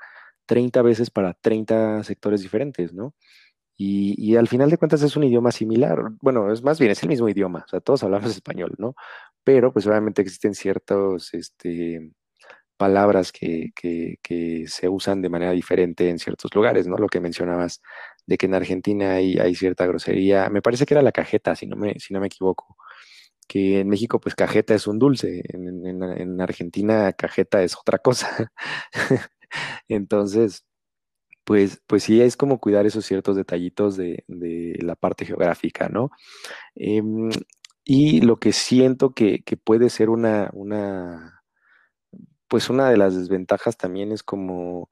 [0.47, 3.15] 30 veces para 30 sectores diferentes, ¿no?
[3.77, 5.99] Y, y al final de cuentas es un idioma similar.
[6.21, 7.63] Bueno, es más bien, es el mismo idioma.
[7.65, 8.95] O sea, todos hablamos español, ¿no?
[9.45, 12.11] Pero pues obviamente existen ciertos, este,
[12.77, 16.97] palabras que, que, que se usan de manera diferente en ciertos lugares, ¿no?
[16.97, 17.81] Lo que mencionabas
[18.25, 20.49] de que en Argentina hay, hay cierta grosería.
[20.49, 22.77] Me parece que era la cajeta, si no me, si no me equivoco.
[23.51, 25.43] Que en México, pues cajeta es un dulce.
[25.49, 28.51] En, en- en Argentina, cajeta es otra cosa.
[29.87, 30.65] Entonces,
[31.45, 36.11] pues, pues sí, es como cuidar esos ciertos detallitos de, de la parte geográfica, ¿no?
[36.75, 37.29] Em,
[37.85, 41.43] y lo que siento que, que puede ser una, una,
[42.47, 44.89] pues una de las desventajas también es como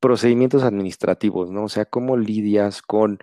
[0.00, 1.64] procedimientos administrativos, ¿no?
[1.66, 3.18] O sea, cómo lidias con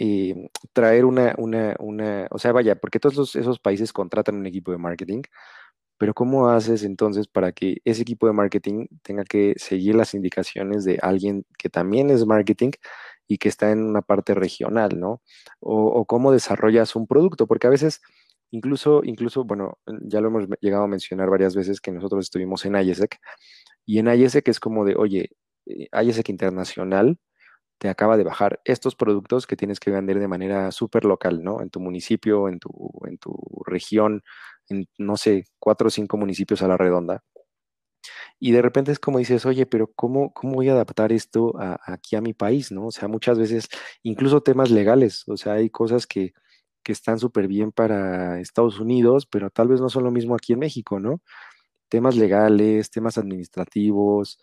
[0.00, 4.46] eh, traer una, una, una, o sea, vaya, porque todos los- esos países contratan un
[4.48, 5.22] equipo de marketing,
[5.98, 10.84] pero ¿cómo haces entonces para que ese equipo de marketing tenga que seguir las indicaciones
[10.84, 12.70] de alguien que también es marketing
[13.28, 15.22] y que está en una parte regional, ¿no?
[15.60, 18.00] O, o cómo desarrollas un producto, porque a veces,
[18.50, 22.76] incluso, incluso, bueno, ya lo hemos llegado a mencionar varias veces que nosotros estuvimos en
[22.76, 23.18] IESEC,
[23.86, 25.30] y en IESEC es como de, oye,
[25.66, 27.18] eh, IESEC Internacional
[27.80, 31.62] te acaba de bajar estos productos que tienes que vender de manera súper local, ¿no?
[31.62, 32.70] En tu municipio, en tu,
[33.06, 33.34] en tu
[33.66, 34.22] región,
[34.68, 37.24] en, no sé, cuatro o cinco municipios a la redonda.
[38.38, 41.54] Y de repente es como dices, oye, pero ¿cómo, cómo voy a adaptar esto
[41.86, 42.86] aquí a mi país, ¿no?
[42.88, 43.68] O sea, muchas veces,
[44.02, 46.32] incluso temas legales, o sea, hay cosas que,
[46.82, 50.52] que están súper bien para Estados Unidos, pero tal vez no son lo mismo aquí
[50.52, 51.22] en México, ¿no?
[51.90, 54.38] temas legales, temas administrativos,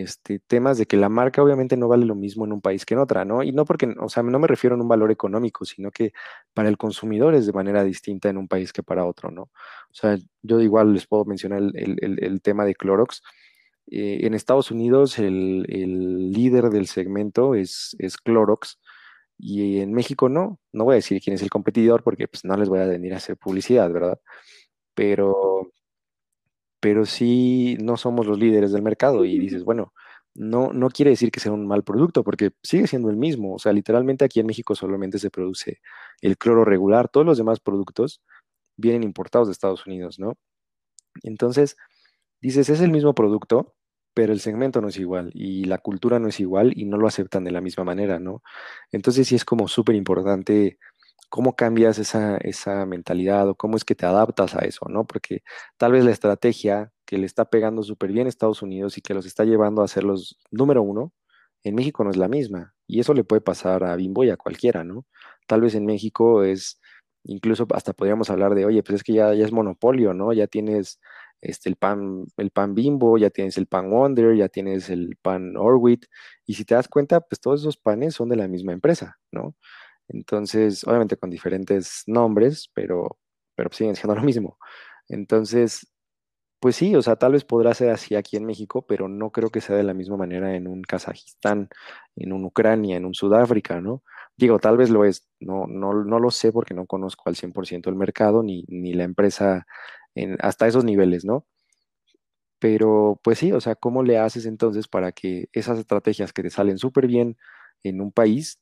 [0.00, 2.94] este, temas de que la marca obviamente no vale lo mismo en un país que
[2.94, 3.42] en otra, ¿no?
[3.42, 6.12] Y no porque, o sea, no me refiero a un valor económico, sino que
[6.54, 9.42] para el consumidor es de manera distinta en un país que para otro, ¿no?
[9.44, 9.50] O
[9.94, 13.22] sea, yo igual les puedo mencionar el- el- el tema de Clorox.
[13.90, 18.78] Eh, en Estados Unidos el, el líder del segmento es, es Clorox.
[19.38, 22.56] Y en México no, no voy a decir quién es el competidor porque pues no
[22.56, 24.20] les voy a venir a hacer publicidad, ¿verdad?
[24.94, 25.72] Pero,
[26.82, 29.92] pero sí no somos los líderes del mercado y dices, bueno,
[30.34, 33.54] no, no quiere decir que sea un mal producto, porque sigue siendo el mismo.
[33.54, 35.80] O sea, literalmente aquí en México solamente se produce
[36.22, 38.20] el cloro regular, todos los demás productos
[38.76, 40.34] vienen importados de Estados Unidos, ¿no?
[41.22, 41.76] Entonces,
[42.40, 43.76] dices, es el mismo producto,
[44.12, 47.06] pero el segmento no es igual y la cultura no es igual y no lo
[47.06, 48.42] aceptan de la misma manera, ¿no?
[48.90, 50.78] Entonces sí es como súper importante
[51.28, 55.06] cómo cambias esa, esa mentalidad o cómo es que te adaptas a eso, ¿no?
[55.06, 55.42] Porque
[55.78, 59.14] tal vez la estrategia que le está pegando súper bien a Estados Unidos y que
[59.14, 61.12] los está llevando a ser los número uno,
[61.64, 62.74] en México no es la misma.
[62.86, 65.06] Y eso le puede pasar a Bimbo y a cualquiera, ¿no?
[65.46, 66.80] Tal vez en México es,
[67.24, 70.32] incluso hasta podríamos hablar de, oye, pues es que ya, ya es monopolio, ¿no?
[70.32, 71.00] Ya tienes
[71.40, 75.56] este, el pan, el pan Bimbo, ya tienes el pan Wonder, ya tienes el pan
[75.56, 76.06] Orwit.
[76.46, 79.54] Y si te das cuenta, pues todos esos panes son de la misma empresa, ¿no?
[80.08, 83.18] Entonces, obviamente con diferentes nombres, pero,
[83.54, 84.58] pero siguen siendo lo mismo.
[85.08, 85.86] Entonces,
[86.60, 89.50] pues sí, o sea, tal vez podrá ser así aquí en México, pero no creo
[89.50, 91.68] que sea de la misma manera en un Kazajistán,
[92.16, 94.02] en un Ucrania, en un Sudáfrica, ¿no?
[94.36, 97.90] Digo, tal vez lo es, no, no, no lo sé porque no conozco al 100%
[97.90, 99.66] el mercado ni, ni la empresa
[100.40, 101.46] hasta esos niveles, ¿no?
[102.60, 106.50] Pero pues sí, o sea, ¿cómo le haces entonces para que esas estrategias que te
[106.50, 107.36] salen súper bien
[107.82, 108.60] en un país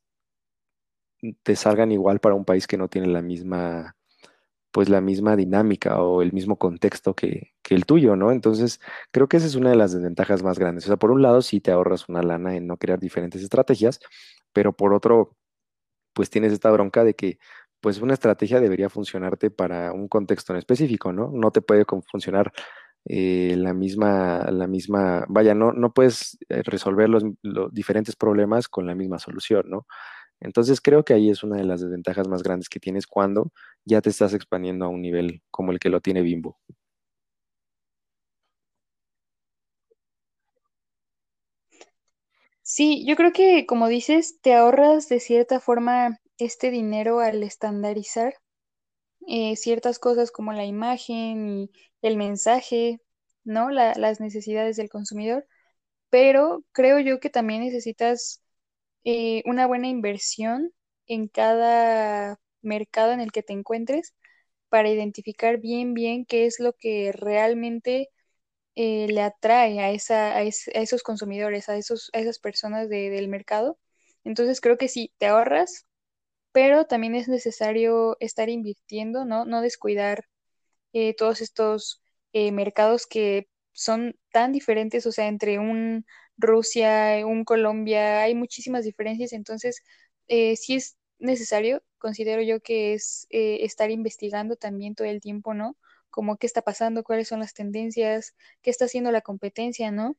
[1.43, 3.97] te salgan igual para un país que no tiene la misma,
[4.73, 8.33] pues la misma dinámica o el mismo contexto que, que el tuyo, ¿no?
[8.33, 8.81] Entonces,
[9.13, 10.85] creo que esa es una de las desventajas más grandes.
[10.85, 14.01] O sea, por un lado, sí te ahorras una lana en no crear diferentes estrategias,
[14.53, 15.37] pero por otro,
[16.15, 17.39] pues tienes esta bronca de que,
[17.81, 21.31] pues una estrategia debería funcionarte para un contexto en específico, ¿no?
[21.33, 22.53] No te puede funcionar
[23.07, 27.25] eh, la misma, la misma, vaya, no, no puedes eh, resolver los
[27.73, 29.87] diferentes problemas con la misma solución, ¿no?
[30.41, 33.53] Entonces creo que ahí es una de las desventajas más grandes que tienes cuando
[33.85, 36.59] ya te estás expandiendo a un nivel como el que lo tiene Bimbo.
[42.63, 48.35] Sí, yo creo que como dices, te ahorras de cierta forma este dinero al estandarizar
[49.29, 51.71] eh, ciertas cosas como la imagen y
[52.03, 53.01] el mensaje,
[53.45, 53.71] ¿no?
[53.71, 55.47] La- las necesidades del consumidor,
[56.11, 58.43] pero creo yo que también necesitas
[59.05, 60.73] eh, una buena inversión
[61.07, 64.15] en cada mercado en el que te encuentres
[64.71, 68.11] para identificar bien, bien qué es lo que realmente
[68.77, 72.89] eh, le atrae a, esa, a, es- a esos consumidores, a, esos, a esas personas
[72.89, 73.79] de- del mercado.
[74.25, 75.87] Entonces creo que sí, te ahorras,
[76.53, 79.45] pero también es necesario estar invirtiendo, ¿no?
[79.45, 80.27] No descuidar
[80.93, 82.03] eh, todos estos
[82.53, 86.05] mercados que son tan diferentes, o sea, entre un
[86.37, 89.83] Rusia, un Colombia, hay muchísimas diferencias, entonces
[90.29, 95.55] eh, sí es necesario, considero yo que es eh, estar investigando también todo el tiempo,
[95.55, 95.77] ¿no?
[96.09, 100.17] Como qué está pasando, cuáles son las tendencias, qué está haciendo la competencia, ¿no?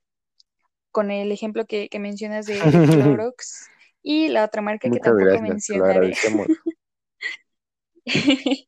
[0.92, 2.60] Con el ejemplo que, que mencionas de,
[3.20, 3.70] Clorox
[4.04, 6.14] y la otra marca que tampoco gracias, mencionaré.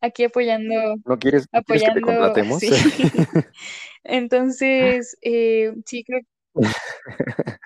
[0.00, 2.58] Aquí apoyando, ¿No quieres, no quieres que te apoyando, contratemos?
[2.60, 2.70] sí.
[4.04, 6.20] Entonces, eh, sí, creo,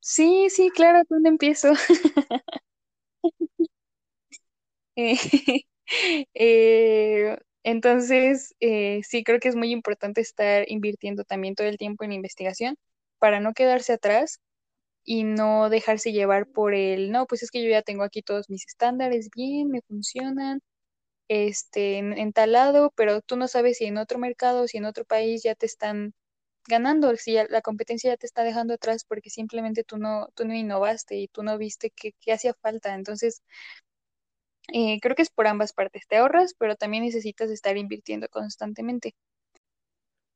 [0.00, 1.72] sí, sí, claro, ¿dónde empiezo?
[4.96, 5.16] Eh,
[6.34, 12.04] eh, entonces, eh, sí, creo que es muy importante estar invirtiendo también todo el tiempo
[12.04, 12.76] en investigación
[13.18, 14.40] para no quedarse atrás
[15.06, 18.50] y no dejarse llevar por el, no, pues es que yo ya tengo aquí todos
[18.50, 20.60] mis estándares bien, me funcionan,
[21.28, 25.04] este, en, tal lado, pero tú no sabes si en otro mercado, si en otro
[25.04, 26.14] país ya te están
[26.68, 30.46] ganando, si ya- la competencia ya te está dejando atrás porque simplemente tú no, tú
[30.46, 32.94] no innovaste y tú no viste que, que hacía falta.
[32.94, 33.42] Entonces,
[34.72, 36.06] eh, creo que es por ambas partes.
[36.08, 39.14] Te ahorras, pero también necesitas estar invirtiendo constantemente.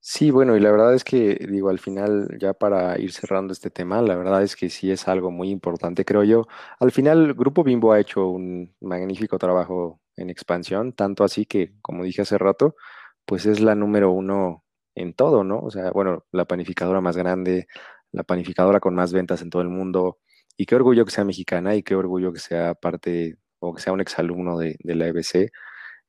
[0.03, 3.69] Sí, bueno, y la verdad es que, digo, al final, ya para ir cerrando este
[3.71, 6.47] tema, la verdad es que sí es algo muy importante, creo yo.
[6.79, 12.03] Al final, Grupo Bimbo ha hecho un magnífico trabajo en expansión, tanto así que, como
[12.05, 12.77] dije hace rato,
[13.27, 15.59] pues es la número uno en todo, ¿no?
[15.61, 17.67] O sea, bueno, la panificadora más grande,
[18.11, 20.19] la panificadora con más ventas en todo el mundo,
[20.57, 23.93] y qué orgullo que sea mexicana y qué orgullo que sea parte o que sea
[23.93, 25.51] un exalumno de, de la EBC.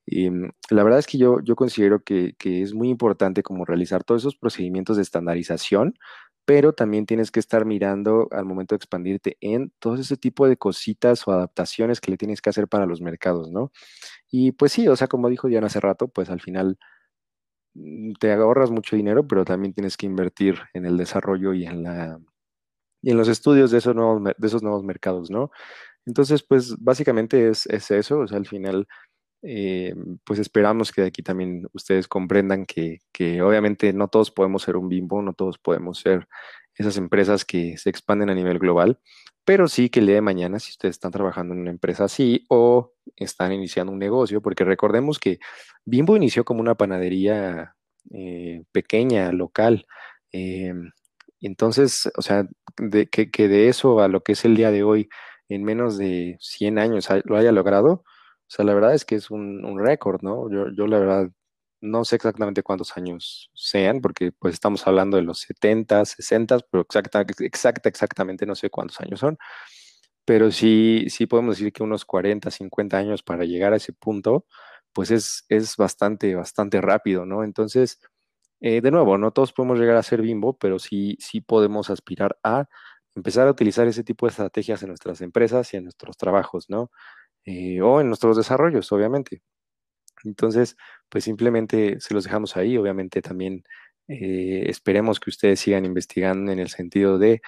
[0.06, 4.04] Mm, la verdad es que yo, yo considero que, que es muy importante como realizar
[4.04, 5.94] todos esos procedimientos de estandarización,
[6.44, 10.56] pero también tienes que estar mirando al momento de expandirte en todo ese tipo de
[10.56, 13.70] cositas o adaptaciones que le tienes que hacer para los mercados, ¿no?
[14.30, 16.78] Y pues sí, o sea, como dijo Diana hace rato, pues al final
[17.74, 21.82] mm, te ahorras mucho dinero, pero también tienes que invertir en el desarrollo y en
[21.82, 22.18] la,
[23.02, 25.50] y en los estudios de esos nuevos, de esos nuevos mercados, ¿no?
[26.06, 28.88] Entonces, pues básicamente es, es eso, o sea, al final
[29.42, 33.00] eh, pues esperamos que de aquí también ustedes comprendan que,
[33.42, 36.28] obviamente no todos podemos ser un Bimbo, no todos podemos ser
[36.74, 38.98] esas empresas que se expanden a nivel global,
[39.44, 42.44] pero sí que el día de mañana, si ustedes están trabajando en una empresa así
[42.48, 45.38] o están iniciando un negocio, porque recordemos que
[45.84, 47.74] Bimbo inició como una panadería
[48.12, 49.86] eh, pequeña, local.
[50.32, 50.72] eh,
[51.40, 52.46] entonces, o sea,
[52.78, 55.08] de, que, que de eso a lo que es el día de hoy,
[55.48, 58.04] en menos de 100 años lo haya logrado,
[58.54, 60.50] sea, la verdad es que es un, un récord, ¿no?
[60.50, 61.30] Yo, yo la verdad
[61.80, 66.82] no sé exactamente cuántos años sean, porque pues estamos hablando de los 70, 60, pero
[66.82, 69.38] exacta, exacta, exactamente no sé cuántos años son,
[70.24, 74.46] pero sí, sí podemos decir que unos 40, 50 años para llegar a ese punto,
[74.92, 77.44] pues es, es bastante, bastante rápido, ¿no?
[77.44, 78.00] Entonces,
[78.60, 82.38] eh, de nuevo, no todos podemos llegar a ser Bimbo, pero sí, sí podemos aspirar
[82.44, 82.66] a
[83.16, 86.90] empezar a utilizar ese tipo de estrategias en nuestras empresas y en nuestros trabajos, ¿no?
[87.46, 89.42] Eh, o en nuestros desarrollos, obviamente.
[90.24, 90.76] Entonces,
[91.08, 92.76] pues simplemente se los dejamos ahí.
[92.78, 93.64] Obviamente también
[94.08, 97.40] eh, esperemos que ustedes sigan investigando en el sentido de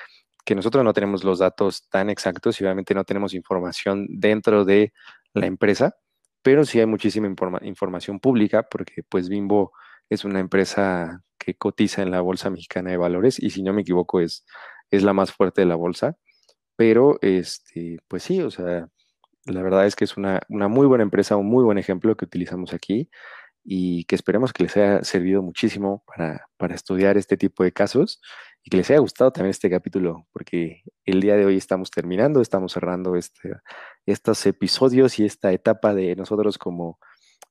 [0.45, 4.93] que nosotros no tenemos los datos tan exactos y obviamente no tenemos información dentro de
[5.35, 5.97] la empresa,
[6.43, 9.73] pero sí hay muchísima informa- información pública porque pues Bimbo
[10.11, 13.83] es una empresa que cotiza en la Bolsa Mexicana de Valores y si no me
[13.83, 14.45] equivoco es,
[14.91, 16.17] es la más fuerte de la bolsa.
[16.77, 18.89] Pero, este, pues sí, o sea,
[19.47, 22.25] la verdad es que es una, una muy buena empresa, un muy buen ejemplo que
[22.25, 23.11] utilizamos aquí
[23.65, 28.21] y que esperemos que les haya servido muchísimo para, para estudiar este tipo de casos
[28.63, 32.41] y que les haya gustado también este capítulo, porque el día de hoy estamos terminando,
[32.41, 33.53] estamos cerrando este,
[34.07, 36.99] estos episodios y esta etapa de nosotros como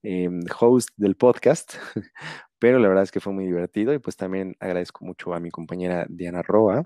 [0.01, 0.29] eh,
[0.59, 1.75] host del podcast,
[2.59, 5.51] pero la verdad es que fue muy divertido y pues también agradezco mucho a mi
[5.51, 6.85] compañera Diana Roa,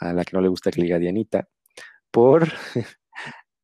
[0.00, 1.48] a la que no le gusta que le diga Dianita,
[2.10, 2.48] por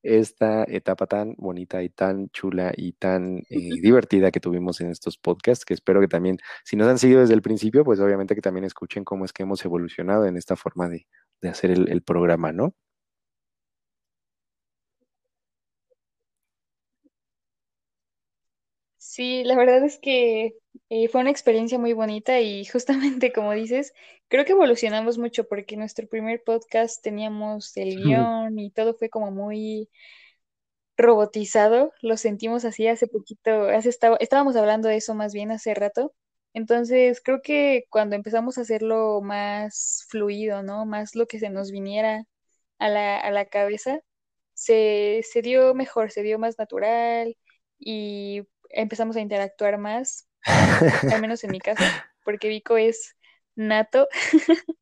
[0.05, 5.19] esta etapa tan bonita y tan chula y tan eh, divertida que tuvimos en estos
[5.19, 8.43] podcasts, que espero que también, si nos han seguido desde el principio, pues obviamente que
[8.43, 11.07] también escuchen cómo es que hemos evolucionado en esta forma de,
[11.41, 12.75] de hacer el, el programa, ¿no?
[19.15, 20.57] Sí, la verdad es que
[20.89, 23.93] eh, fue una experiencia muy bonita y justamente como dices,
[24.29, 29.31] creo que evolucionamos mucho porque nuestro primer podcast teníamos el guion y todo fue como
[29.31, 29.89] muy
[30.97, 35.75] robotizado, lo sentimos así hace poquito, hace estaba- estábamos hablando de eso más bien hace
[35.75, 36.15] rato.
[36.53, 40.87] Entonces, creo que cuando empezamos a hacerlo más fluido, ¿no?
[40.87, 42.25] Más lo que se nos viniera
[42.79, 44.01] a la, a la cabeza,
[44.55, 47.37] se, se dio mejor, se dio más natural
[47.79, 48.43] y
[48.75, 50.29] empezamos a interactuar más,
[51.13, 51.85] al menos en mi caso,
[52.25, 53.17] porque Vico es
[53.57, 54.09] nato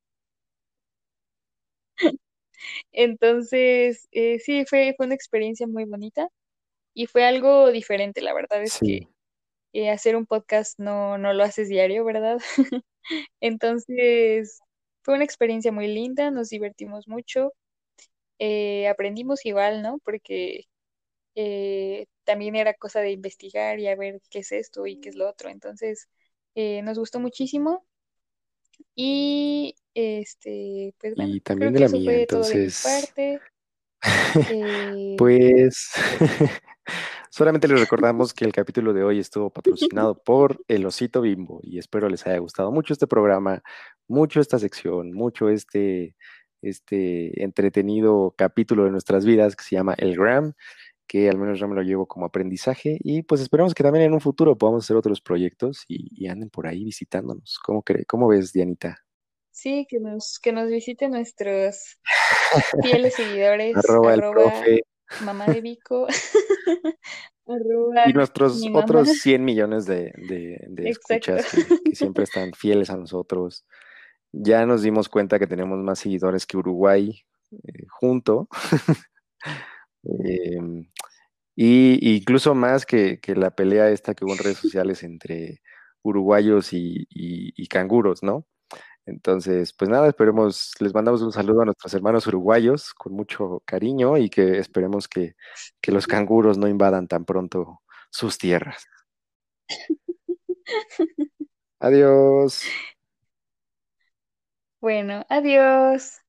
[2.92, 6.28] Entonces, eh, sí, fue, fue una experiencia muy bonita
[6.94, 8.20] y fue algo diferente.
[8.22, 9.08] La verdad es que
[9.72, 12.38] eh, hacer un podcast no, no lo haces diario, ¿verdad?
[13.40, 14.60] Entonces,
[15.02, 17.52] fue una experiencia muy linda, nos divertimos mucho,
[18.38, 19.98] eh, aprendimos igual, ¿no?
[20.04, 20.66] Porque
[21.34, 25.16] eh, también era cosa de investigar y a ver qué es esto y qué es
[25.16, 25.48] lo otro.
[25.48, 26.08] Entonces,
[26.54, 27.84] eh, nos gustó muchísimo
[28.94, 32.12] y este, pues bueno, y también creo de que la mía.
[32.12, 33.40] de Entonces, parte.
[34.50, 35.92] Eh, pues
[37.30, 41.78] solamente les recordamos que el capítulo de hoy estuvo patrocinado por el Osito Bimbo y
[41.78, 43.62] espero les haya gustado mucho este programa,
[44.08, 46.16] mucho esta sección, mucho este,
[46.62, 50.52] este entretenido capítulo de nuestras vidas que se llama El Gram,
[51.06, 54.14] que al menos yo me lo llevo como aprendizaje y pues esperemos que también en
[54.14, 57.58] un futuro podamos hacer otros proyectos y, y anden por ahí visitándonos.
[57.64, 58.98] ¿Cómo, cómo ves, Dianita?
[59.50, 61.98] sí, que nos, que nos visiten nuestros
[62.82, 64.82] fieles seguidores, Arroba el arroba profe
[65.22, 66.06] mamá de Vico,
[67.46, 71.34] arroba y nuestros otros 100 millones de, de- de Exacto.
[71.34, 73.66] escuchas que, que siempre están fieles a nosotros.
[74.32, 77.22] Ya nos dimos cuenta que tenemos más seguidores que Uruguay
[77.52, 78.48] eh, junto.
[80.04, 80.86] Em,
[81.56, 85.62] y incluso más que, que la pelea esta que hubo en redes sociales entre
[86.02, 88.46] uruguayos y, y- y canguros, ¿no?
[89.06, 94.16] Entonces, pues nada, esperemos, les mandamos un saludo a nuestros hermanos uruguayos con mucho cariño
[94.18, 95.34] y que esperemos que,
[95.80, 98.86] que los canguros no invadan tan pronto sus tierras.
[101.80, 102.62] Adiós.
[104.80, 106.21] Bueno, adiós.